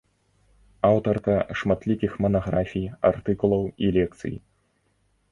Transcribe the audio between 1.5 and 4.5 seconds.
шматлікіх манаграфій, артыкулаў і лекцый.